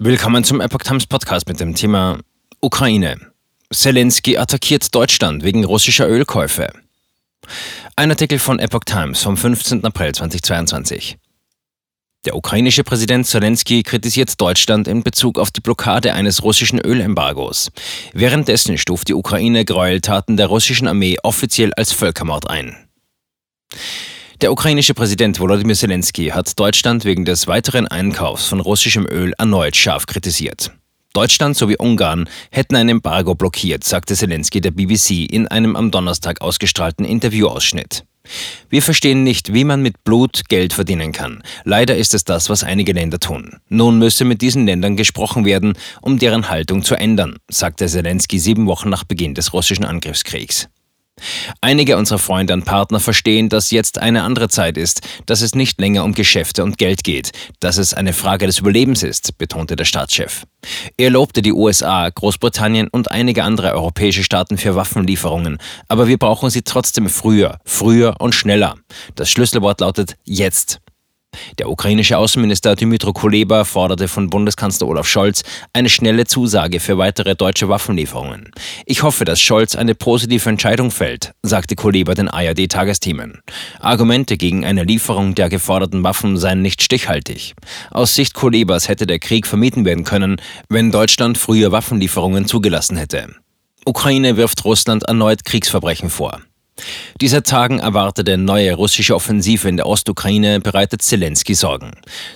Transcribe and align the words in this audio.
Willkommen 0.00 0.44
zum 0.44 0.60
Epoch 0.60 0.84
Times 0.84 1.08
Podcast 1.08 1.48
mit 1.48 1.58
dem 1.58 1.74
Thema 1.74 2.20
Ukraine. 2.60 3.32
Zelensky 3.74 4.38
attackiert 4.38 4.94
Deutschland 4.94 5.42
wegen 5.42 5.64
russischer 5.64 6.08
Ölkäufe. 6.08 6.68
Ein 7.96 8.10
Artikel 8.10 8.38
von 8.38 8.60
Epoch 8.60 8.84
Times 8.84 9.20
vom 9.24 9.36
15. 9.36 9.84
April 9.84 10.14
2022. 10.14 11.18
Der 12.24 12.36
ukrainische 12.36 12.84
Präsident 12.84 13.26
Zelensky 13.26 13.82
kritisiert 13.82 14.40
Deutschland 14.40 14.86
in 14.86 15.02
Bezug 15.02 15.36
auf 15.36 15.50
die 15.50 15.62
Blockade 15.62 16.14
eines 16.14 16.44
russischen 16.44 16.78
Ölembargos. 16.78 17.72
Währenddessen 18.12 18.78
stuft 18.78 19.08
die 19.08 19.14
Ukraine 19.14 19.64
Gräueltaten 19.64 20.36
der 20.36 20.46
russischen 20.46 20.86
Armee 20.86 21.16
offiziell 21.24 21.74
als 21.74 21.90
Völkermord 21.90 22.48
ein. 22.48 22.88
Der 24.40 24.52
ukrainische 24.52 24.94
Präsident 24.94 25.40
Volodymyr 25.40 25.74
Zelensky 25.74 26.28
hat 26.28 26.60
Deutschland 26.60 27.04
wegen 27.04 27.24
des 27.24 27.48
weiteren 27.48 27.88
Einkaufs 27.88 28.46
von 28.46 28.60
russischem 28.60 29.04
Öl 29.04 29.32
erneut 29.36 29.74
scharf 29.74 30.06
kritisiert. 30.06 30.70
Deutschland 31.12 31.56
sowie 31.56 31.76
Ungarn 31.76 32.28
hätten 32.52 32.76
ein 32.76 32.88
Embargo 32.88 33.34
blockiert, 33.34 33.82
sagte 33.82 34.14
Zelensky 34.14 34.60
der 34.60 34.70
BBC 34.70 35.28
in 35.28 35.48
einem 35.48 35.74
am 35.74 35.90
Donnerstag 35.90 36.40
ausgestrahlten 36.40 37.04
Interviewausschnitt. 37.04 38.04
Wir 38.70 38.80
verstehen 38.80 39.24
nicht, 39.24 39.54
wie 39.54 39.64
man 39.64 39.82
mit 39.82 40.04
Blut 40.04 40.48
Geld 40.48 40.72
verdienen 40.72 41.10
kann. 41.10 41.42
Leider 41.64 41.96
ist 41.96 42.14
es 42.14 42.22
das, 42.22 42.48
was 42.48 42.62
einige 42.62 42.92
Länder 42.92 43.18
tun. 43.18 43.56
Nun 43.68 43.98
müsse 43.98 44.24
mit 44.24 44.40
diesen 44.40 44.66
Ländern 44.66 44.96
gesprochen 44.96 45.46
werden, 45.46 45.72
um 46.00 46.16
deren 46.16 46.48
Haltung 46.48 46.84
zu 46.84 46.94
ändern, 46.94 47.38
sagte 47.50 47.86
Zelensky 47.86 48.38
sieben 48.38 48.66
Wochen 48.66 48.88
nach 48.88 49.02
Beginn 49.02 49.34
des 49.34 49.52
russischen 49.52 49.84
Angriffskriegs. 49.84 50.68
Einige 51.60 51.96
unserer 51.96 52.18
Freunde 52.18 52.54
und 52.54 52.64
Partner 52.64 53.00
verstehen, 53.00 53.48
dass 53.48 53.70
jetzt 53.70 53.98
eine 53.98 54.22
andere 54.22 54.48
Zeit 54.48 54.76
ist, 54.76 55.00
dass 55.26 55.40
es 55.40 55.54
nicht 55.54 55.80
länger 55.80 56.04
um 56.04 56.12
Geschäfte 56.12 56.64
und 56.64 56.78
Geld 56.78 57.04
geht, 57.04 57.32
dass 57.60 57.78
es 57.78 57.94
eine 57.94 58.12
Frage 58.12 58.46
des 58.46 58.60
Überlebens 58.60 59.02
ist, 59.02 59.38
betonte 59.38 59.76
der 59.76 59.84
Staatschef. 59.84 60.44
Er 60.96 61.10
lobte 61.10 61.42
die 61.42 61.52
USA, 61.52 62.08
Großbritannien 62.08 62.88
und 62.88 63.10
einige 63.10 63.44
andere 63.44 63.72
europäische 63.72 64.24
Staaten 64.24 64.58
für 64.58 64.74
Waffenlieferungen, 64.74 65.58
aber 65.88 66.08
wir 66.08 66.18
brauchen 66.18 66.50
sie 66.50 66.62
trotzdem 66.62 67.08
früher, 67.08 67.58
früher 67.64 68.16
und 68.18 68.34
schneller. 68.34 68.76
Das 69.14 69.30
Schlüsselwort 69.30 69.80
lautet 69.80 70.16
jetzt. 70.24 70.80
Der 71.58 71.68
ukrainische 71.68 72.18
Außenminister 72.18 72.76
Dmytro 72.76 73.12
Kuleba 73.12 73.64
forderte 73.64 74.06
von 74.06 74.30
Bundeskanzler 74.30 74.86
Olaf 74.86 75.08
Scholz 75.08 75.42
eine 75.72 75.88
schnelle 75.88 76.24
Zusage 76.24 76.78
für 76.78 76.98
weitere 76.98 77.34
deutsche 77.34 77.68
Waffenlieferungen. 77.68 78.52
Ich 78.86 79.02
hoffe, 79.02 79.24
dass 79.24 79.40
Scholz 79.40 79.74
eine 79.74 79.94
positive 79.94 80.48
Entscheidung 80.48 80.90
fällt, 80.90 81.32
sagte 81.42 81.74
Kuleba 81.74 82.14
den 82.14 82.28
ARD-Tagesthemen. 82.28 83.40
Argumente 83.80 84.36
gegen 84.36 84.64
eine 84.64 84.84
Lieferung 84.84 85.34
der 85.34 85.48
geforderten 85.48 86.04
Waffen 86.04 86.36
seien 86.36 86.62
nicht 86.62 86.82
stichhaltig. 86.82 87.54
Aus 87.90 88.14
Sicht 88.14 88.34
Kulebas 88.34 88.88
hätte 88.88 89.06
der 89.06 89.18
Krieg 89.18 89.46
vermieden 89.46 89.84
werden 89.84 90.04
können, 90.04 90.40
wenn 90.68 90.92
Deutschland 90.92 91.38
früher 91.38 91.72
Waffenlieferungen 91.72 92.46
zugelassen 92.46 92.96
hätte. 92.96 93.34
Ukraine 93.84 94.36
wirft 94.36 94.64
Russland 94.64 95.04
erneut 95.04 95.44
Kriegsverbrechen 95.44 96.10
vor. 96.10 96.40
Dieser 97.20 97.42
Tagen 97.42 97.78
erwartete 97.80 98.38
neue 98.38 98.74
russische 98.74 99.14
Offensive 99.14 99.68
in 99.68 99.76
der 99.76 99.86
Ostukraine 99.86 100.60
bereitet 100.60 101.02
Zelensky 101.02 101.54
Sorgen. 101.54 101.92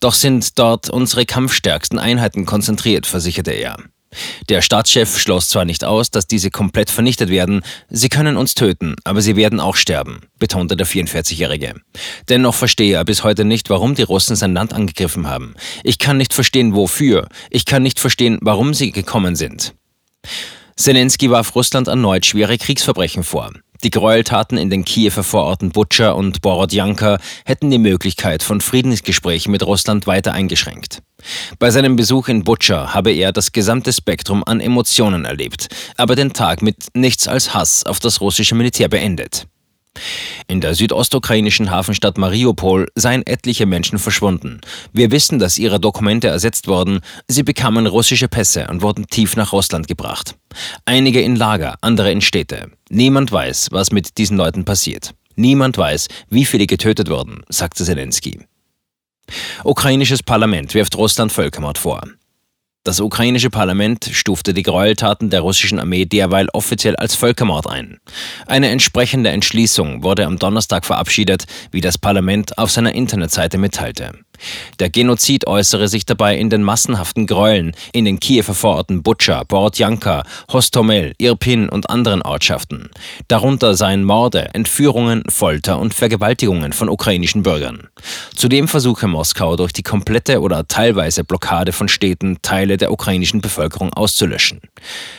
Doch 0.00 0.14
sind 0.14 0.58
dort 0.58 0.90
unsere 0.90 1.26
kampfstärksten 1.26 1.98
Einheiten 1.98 2.46
konzentriert, 2.46 3.06
versicherte 3.06 3.52
er. 3.52 3.76
Der 4.48 4.62
Staatschef 4.62 5.18
schloss 5.18 5.48
zwar 5.48 5.64
nicht 5.64 5.84
aus, 5.84 6.10
dass 6.10 6.26
diese 6.26 6.50
komplett 6.50 6.90
vernichtet 6.90 7.28
werden, 7.28 7.62
sie 7.90 8.08
können 8.08 8.36
uns 8.36 8.54
töten, 8.54 8.96
aber 9.04 9.20
sie 9.20 9.36
werden 9.36 9.60
auch 9.60 9.76
sterben, 9.76 10.20
betonte 10.38 10.76
der 10.76 10.86
44-Jährige. 10.86 11.74
Dennoch 12.28 12.54
verstehe 12.54 12.94
er 12.94 13.04
bis 13.04 13.24
heute 13.24 13.44
nicht, 13.44 13.68
warum 13.68 13.94
die 13.94 14.02
Russen 14.02 14.36
sein 14.36 14.54
Land 14.54 14.72
angegriffen 14.72 15.28
haben. 15.28 15.54
Ich 15.82 15.98
kann 15.98 16.16
nicht 16.16 16.32
verstehen, 16.32 16.74
wofür. 16.74 17.28
Ich 17.50 17.64
kann 17.64 17.82
nicht 17.82 18.00
verstehen, 18.00 18.38
warum 18.40 18.74
sie 18.74 18.92
gekommen 18.92 19.36
sind. 19.36 19.74
Zelensky 20.76 21.30
warf 21.30 21.54
Russland 21.54 21.88
erneut 21.88 22.26
schwere 22.26 22.58
Kriegsverbrechen 22.58 23.24
vor. 23.24 23.50
Die 23.86 23.90
Gräueltaten 23.90 24.58
in 24.58 24.68
den 24.68 24.84
Kiewer 24.84 25.22
Vororten 25.22 25.70
Butscha 25.70 26.10
und 26.10 26.42
Borodjanka 26.42 27.20
hätten 27.44 27.70
die 27.70 27.78
Möglichkeit 27.78 28.42
von 28.42 28.60
Friedensgesprächen 28.60 29.52
mit 29.52 29.64
Russland 29.64 30.08
weiter 30.08 30.32
eingeschränkt. 30.32 31.02
Bei 31.60 31.70
seinem 31.70 31.94
Besuch 31.94 32.26
in 32.26 32.42
Butscha 32.42 32.94
habe 32.94 33.12
er 33.12 33.30
das 33.30 33.52
gesamte 33.52 33.92
Spektrum 33.92 34.42
an 34.42 34.58
Emotionen 34.58 35.24
erlebt, 35.24 35.68
aber 35.96 36.16
den 36.16 36.32
Tag 36.32 36.62
mit 36.62 36.86
nichts 36.94 37.28
als 37.28 37.54
Hass 37.54 37.86
auf 37.86 38.00
das 38.00 38.20
russische 38.20 38.56
Militär 38.56 38.88
beendet. 38.88 39.46
In 40.48 40.60
der 40.60 40.74
südostukrainischen 40.74 41.70
Hafenstadt 41.70 42.18
Mariupol 42.18 42.86
seien 42.94 43.26
etliche 43.26 43.66
Menschen 43.66 43.98
verschwunden. 43.98 44.60
Wir 44.92 45.10
wissen, 45.10 45.40
dass 45.40 45.58
ihre 45.58 45.80
Dokumente 45.80 46.28
ersetzt 46.28 46.68
wurden. 46.68 47.00
Sie 47.26 47.42
bekamen 47.42 47.86
russische 47.86 48.28
Pässe 48.28 48.68
und 48.68 48.80
wurden 48.80 49.08
tief 49.08 49.36
nach 49.36 49.52
Russland 49.52 49.88
gebracht. 49.88 50.36
Einige 50.84 51.20
in 51.20 51.34
Lager, 51.34 51.76
andere 51.80 52.12
in 52.12 52.20
Städte. 52.20 52.70
Niemand 52.88 53.32
weiß, 53.32 53.68
was 53.72 53.90
mit 53.90 54.18
diesen 54.18 54.36
Leuten 54.36 54.64
passiert. 54.64 55.14
Niemand 55.34 55.76
weiß, 55.76 56.06
wie 56.30 56.44
viele 56.44 56.66
getötet 56.66 57.10
wurden, 57.10 57.42
sagte 57.48 57.84
Zelensky. 57.84 58.40
Ukrainisches 59.64 60.22
Parlament 60.22 60.74
wirft 60.74 60.96
Russland 60.96 61.32
Völkermord 61.32 61.78
vor. 61.78 62.02
Das 62.86 63.00
ukrainische 63.00 63.50
Parlament 63.50 64.08
stufte 64.12 64.54
die 64.54 64.62
Gräueltaten 64.62 65.28
der 65.28 65.40
russischen 65.40 65.80
Armee 65.80 66.04
derweil 66.04 66.46
offiziell 66.52 66.94
als 66.94 67.16
Völkermord 67.16 67.68
ein. 67.68 67.98
Eine 68.46 68.68
entsprechende 68.68 69.30
Entschließung 69.30 70.04
wurde 70.04 70.24
am 70.24 70.38
Donnerstag 70.38 70.84
verabschiedet, 70.84 71.46
wie 71.72 71.80
das 71.80 71.98
Parlament 71.98 72.58
auf 72.58 72.70
seiner 72.70 72.94
Internetseite 72.94 73.58
mitteilte. 73.58 74.12
Der 74.78 74.90
Genozid 74.90 75.46
äußere 75.46 75.88
sich 75.88 76.06
dabei 76.06 76.36
in 76.36 76.50
den 76.50 76.62
massenhaften 76.62 77.26
Gräueln 77.26 77.72
in 77.92 78.04
den 78.04 78.20
Kiewer 78.20 78.54
Vororten 78.54 79.02
Butscha, 79.02 79.44
Borodjanka, 79.44 80.22
Hostomel, 80.52 81.14
Irpin 81.18 81.68
und 81.68 81.90
anderen 81.90 82.22
Ortschaften. 82.22 82.90
Darunter 83.28 83.74
seien 83.74 84.04
Morde, 84.04 84.54
Entführungen, 84.54 85.22
Folter 85.28 85.78
und 85.78 85.94
Vergewaltigungen 85.94 86.72
von 86.72 86.88
ukrainischen 86.88 87.42
Bürgern. 87.42 87.88
Zudem 88.34 88.68
versuche 88.68 89.08
Moskau 89.08 89.56
durch 89.56 89.72
die 89.72 89.82
komplette 89.82 90.40
oder 90.40 90.66
teilweise 90.68 91.24
Blockade 91.24 91.72
von 91.72 91.88
Städten 91.88 92.38
Teile 92.42 92.76
der 92.76 92.92
ukrainischen 92.92 93.40
Bevölkerung 93.40 93.92
auszulöschen. 93.92 94.60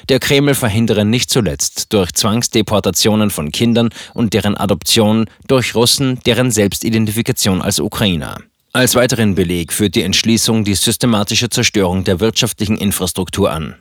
Der 0.10 0.20
Kreml 0.20 0.56
verhindere 0.56 1.06
nicht 1.06 1.30
zuletzt 1.30 1.94
durch 1.94 2.14
Zwangsdeportationen 2.14 3.30
von 3.30 3.52
Kindern 3.52 3.90
und 4.14 4.34
deren 4.34 4.58
Adoption 4.58 5.26
durch 5.48 5.76
Russen, 5.76 6.20
deren 6.26 6.52
Selbstidentifikation 6.52 7.62
als 7.62 7.80
Ukrainer. 7.80 8.38
Als 8.78 8.94
weiteren 8.94 9.34
Beleg 9.34 9.74
führt 9.74 9.96
die 9.96 10.04
Entschließung 10.04 10.64
die 10.64 10.76
systematische 10.76 11.50
Zerstörung 11.50 12.04
der 12.04 12.20
wirtschaftlichen 12.20 12.78
Infrastruktur 12.78 13.52
an. 13.52 13.74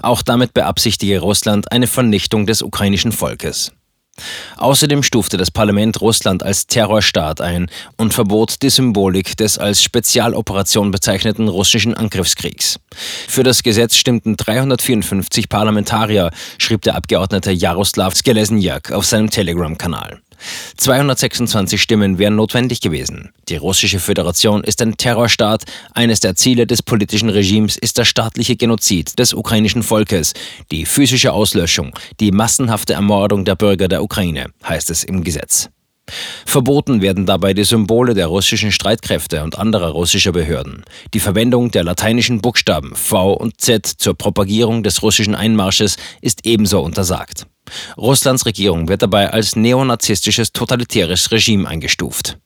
Auch 0.00 0.22
damit 0.22 0.54
beabsichtige 0.54 1.18
Russland 1.18 1.72
eine 1.72 1.88
Vernichtung 1.88 2.46
des 2.46 2.62
ukrainischen 2.62 3.10
Volkes. 3.10 3.72
Außerdem 4.56 5.02
stufte 5.02 5.38
das 5.38 5.50
Parlament 5.50 6.00
Russland 6.00 6.44
als 6.44 6.68
Terrorstaat 6.68 7.40
ein 7.40 7.68
und 7.96 8.14
verbot 8.14 8.62
die 8.62 8.70
Symbolik 8.70 9.36
des 9.36 9.58
als 9.58 9.82
Spezialoperation 9.82 10.92
bezeichneten 10.92 11.48
russischen 11.48 11.94
Angriffskriegs. 11.94 12.78
Für 13.26 13.42
das 13.42 13.64
Gesetz 13.64 13.96
stimmten 13.96 14.36
354 14.36 15.48
Parlamentarier, 15.48 16.30
schrieb 16.58 16.82
der 16.82 16.94
Abgeordnete 16.94 17.50
Jaroslav 17.50 18.14
Skelesniak 18.14 18.92
auf 18.92 19.04
seinem 19.04 19.30
Telegram-Kanal. 19.30 20.20
226 20.76 21.80
Stimmen 21.80 22.18
wären 22.18 22.36
notwendig 22.36 22.80
gewesen. 22.80 23.30
Die 23.48 23.56
russische 23.56 23.98
Föderation 23.98 24.64
ist 24.64 24.80
ein 24.82 24.96
Terrorstaat. 24.96 25.64
Eines 25.92 26.20
der 26.20 26.36
Ziele 26.36 26.66
des 26.66 26.82
politischen 26.82 27.28
Regimes 27.28 27.76
ist 27.76 27.98
der 27.98 28.04
staatliche 28.04 28.56
Genozid 28.56 29.18
des 29.18 29.34
ukrainischen 29.34 29.82
Volkes, 29.82 30.34
die 30.70 30.86
physische 30.86 31.32
Auslöschung, 31.32 31.92
die 32.20 32.30
massenhafte 32.30 32.94
Ermordung 32.94 33.44
der 33.44 33.56
Bürger 33.56 33.88
der 33.88 34.02
Ukraine, 34.02 34.46
heißt 34.64 34.90
es 34.90 35.04
im 35.04 35.24
Gesetz. 35.24 35.68
Verboten 36.44 37.00
werden 37.00 37.26
dabei 37.26 37.54
die 37.54 37.64
Symbole 37.64 38.14
der 38.14 38.26
russischen 38.26 38.72
Streitkräfte 38.72 39.42
und 39.42 39.58
anderer 39.58 39.88
russischer 39.88 40.32
Behörden. 40.32 40.84
Die 41.14 41.20
Verwendung 41.20 41.70
der 41.70 41.84
lateinischen 41.84 42.40
Buchstaben 42.40 42.94
V 42.94 43.32
und 43.32 43.60
Z 43.60 43.86
zur 43.86 44.14
Propagierung 44.14 44.82
des 44.82 45.02
russischen 45.02 45.34
Einmarsches 45.34 45.96
ist 46.20 46.44
ebenso 46.44 46.80
untersagt. 46.80 47.46
Russlands 47.96 48.46
Regierung 48.46 48.88
wird 48.88 49.02
dabei 49.02 49.30
als 49.30 49.56
neonazistisches 49.56 50.52
totalitäres 50.52 51.30
Regime 51.30 51.68
eingestuft 51.68 52.38